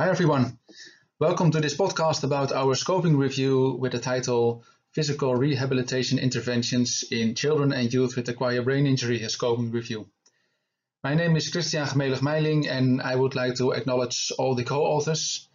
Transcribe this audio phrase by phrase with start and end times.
[0.00, 0.58] Hi everyone.
[1.18, 7.34] Welcome to this podcast about our scoping review with the title Physical Rehabilitation Interventions in
[7.34, 10.06] Children and Youth with Acquired Brain Injury, a scoping review.
[11.04, 15.46] My name is Christian Gemelig-Meiling and I would like to acknowledge all the co-authors.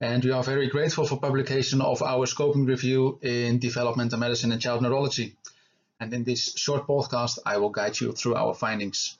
[0.00, 4.60] And we are very grateful for publication of our scoping review in Developmental Medicine and
[4.60, 5.36] Child Neurology.
[6.00, 9.16] And in this short podcast, I will guide you through our findings.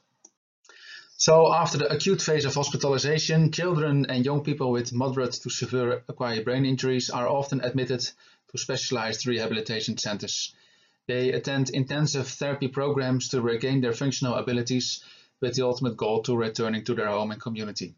[1.19, 6.05] So after the acute phase of hospitalization, children and young people with moderate to severe
[6.09, 10.55] acquired brain injuries are often admitted to specialized rehabilitation centers.
[11.07, 15.03] They attend intensive therapy programs to regain their functional abilities
[15.41, 17.95] with the ultimate goal to returning to their home and community.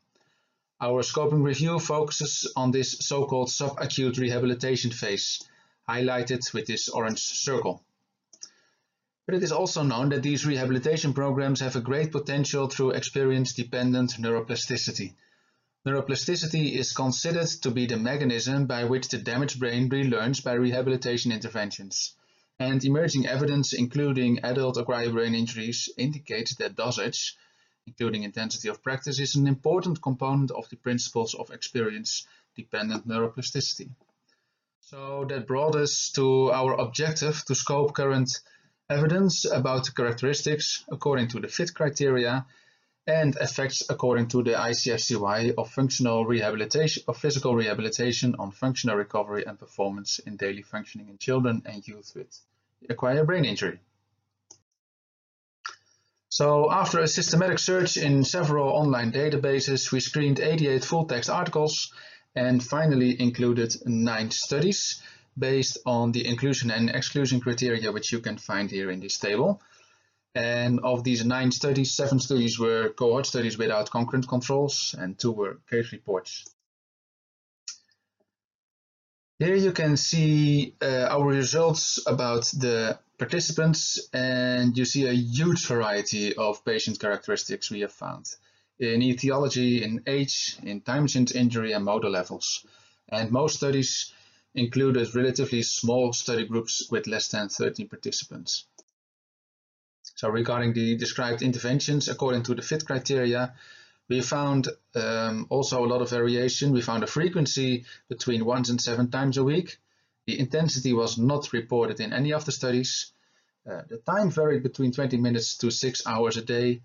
[0.80, 5.42] Our scoping review focuses on this so-called subacute rehabilitation phase,
[5.88, 7.82] highlighted with this orange circle.
[9.28, 14.12] But it is also known that these rehabilitation programs have a great potential through experience-dependent
[14.12, 15.16] neuroplasticity.
[15.86, 21.30] Neuroplasticity is considered to be the mechanism by which the damaged brain relearns by rehabilitation
[21.30, 22.14] interventions.
[22.58, 27.36] And emerging evidence, including adult acquired brain injuries, indicates that dosage,
[27.86, 33.90] including intensity of practice, is an important component of the principles of experience-dependent neuroplasticity.
[34.80, 38.30] So that brought us to our objective to scope current
[38.90, 42.46] evidence about the characteristics according to the FITT criteria
[43.06, 49.44] and effects according to the ICF-CY of functional rehabilitation of physical rehabilitation on functional recovery
[49.46, 52.38] and performance in daily functioning in children and youth with
[52.88, 53.78] acquired brain injury.
[56.30, 61.92] So after a systematic search in several online databases, we screened 88 full-text articles
[62.34, 65.02] and finally included nine studies
[65.38, 69.60] based on the inclusion and exclusion criteria which you can find here in this table.
[70.34, 75.32] And of these nine studies, seven studies were cohort studies without concurrent controls and two
[75.32, 76.44] were case reports.
[79.38, 85.66] Here you can see uh, our results about the participants and you see a huge
[85.66, 88.26] variety of patient characteristics we have found
[88.78, 92.64] in etiology, in age, in time since injury and motor levels.
[93.08, 94.12] And most studies
[94.54, 98.64] included relatively small study groups with less than 13 participants.
[100.14, 103.54] So regarding the described interventions, according to the FITT criteria,
[104.08, 106.72] we found um, also a lot of variation.
[106.72, 109.78] We found a frequency between once and seven times a week.
[110.26, 113.12] The intensity was not reported in any of the studies.
[113.68, 116.80] Uh, the time varied between 20 minutes to six hours a day.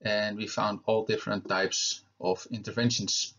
[0.00, 3.34] And we found all different types of interventions.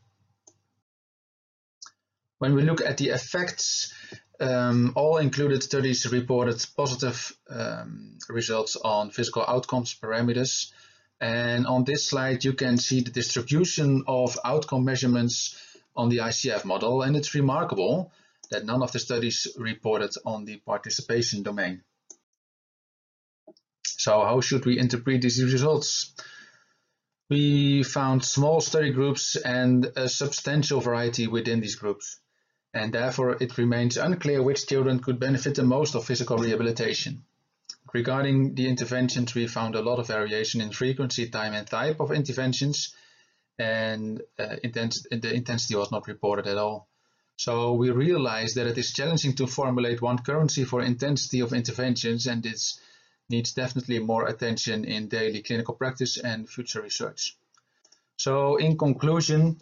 [2.39, 3.93] When we look at the effects,
[4.39, 10.71] um, all included studies reported positive um, results on physical outcomes parameters.
[11.19, 15.53] And on this slide, you can see the distribution of outcome measurements
[15.97, 17.01] on the ICF model.
[17.01, 18.13] And it's remarkable
[18.51, 21.83] that none of the studies reported on the participation domain.
[23.83, 26.13] So how should we interpret these results?
[27.29, 32.21] We found small study groups and a substantial variety within these groups
[32.73, 37.23] and therefore it remains unclear which children could benefit the most of physical rehabilitation.
[37.93, 42.11] Regarding the interventions, we found a lot of variation in frequency, time and type of
[42.11, 42.93] interventions,
[43.57, 46.87] and uh, intens the intensity was not reported at all.
[47.35, 52.27] So we realized that it is challenging to formulate one currency for intensity of interventions,
[52.27, 52.79] and this
[53.29, 57.37] needs definitely more attention in daily clinical practice and future research.
[58.17, 59.61] So in conclusion,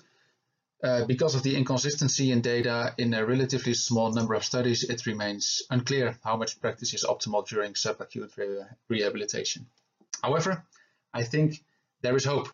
[0.84, 5.06] uh, because of the inconsistency in data in a relatively small number of studies, it
[5.08, 9.66] remains unclear how much practice is optimal during subacute re rehabilitation.
[10.22, 10.64] However,
[11.14, 11.64] I think
[12.02, 12.50] there is hope.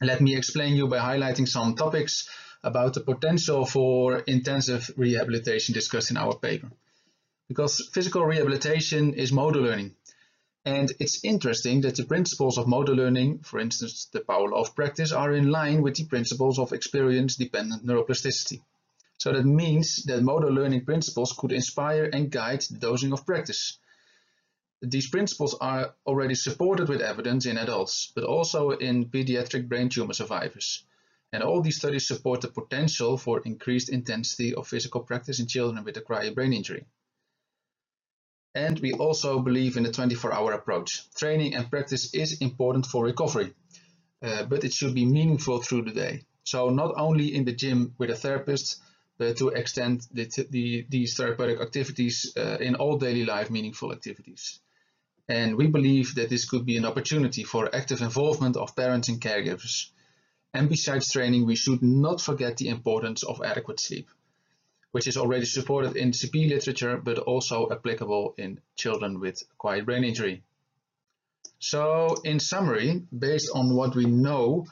[0.00, 2.28] Let me explain you by highlighting some topics
[2.62, 6.70] about the potential for intensive rehabilitation discussed in our paper.
[7.48, 9.94] Because physical rehabilitation is motor learning,
[10.64, 14.74] and it's interesting that the principles of motor learning, for instance, the power law of
[14.74, 18.62] practice, are in line with the principles of experience-dependent neuroplasticity.
[19.18, 23.78] So that means that motor learning principles could inspire and guide the dosing of practice.
[24.80, 30.14] These principles are already supported with evidence in adults, but also in pediatric brain tumor
[30.14, 30.84] survivors.
[31.32, 35.84] And all these studies support the potential for increased intensity of physical practice in children
[35.84, 36.86] with acquired brain injury.
[38.54, 41.10] And we also believe in the 24-hour approach.
[41.16, 43.52] Training and practice is important for recovery,
[44.22, 46.22] uh, but it should be meaningful through the day.
[46.44, 48.80] So not only in the gym with a therapist,
[49.18, 54.60] but to extend the, the, these therapeutic activities uh, in all daily life meaningful activities.
[55.28, 59.20] And we believe that this could be an opportunity for active involvement of parents and
[59.20, 59.90] caregivers.
[60.52, 64.08] And besides training, we should not forget the importance of adequate sleep,
[64.94, 70.04] which is already supported in CP literature, but also applicable in children with acquired brain
[70.04, 70.44] injury.
[71.58, 74.66] So in summary, based on what we know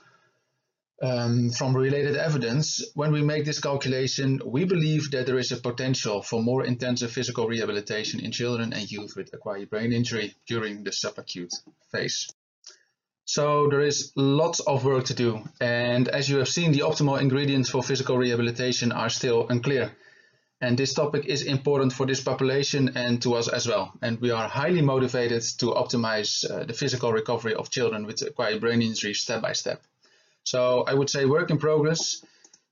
[1.02, 5.56] um, from related evidence, when we make this calculation, we believe that there is a
[5.56, 10.84] potential for more intensive physical rehabilitation in children and youth with acquired brain injury during
[10.84, 11.52] the subacute
[11.90, 12.28] phase.
[13.24, 15.42] So there is lots of work to do.
[15.60, 19.96] And as you have seen, the optimal ingredients for physical rehabilitation are still unclear.
[20.62, 23.92] And this topic is important for this population and to us as well.
[24.00, 28.60] And we are highly motivated to optimize uh, the physical recovery of children with acquired
[28.60, 29.82] brain injury step by step.
[30.44, 32.24] So I would say work in progress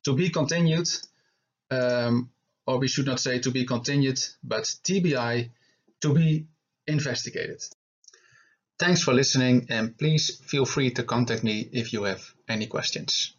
[0.04, 0.88] to be continued,
[1.72, 2.30] um,
[2.64, 5.50] or we should not say to be continued, but TBI
[6.02, 6.46] to be
[6.86, 7.60] investigated.
[8.78, 13.34] Thanks for listening and please feel free to contact me if you have any questions.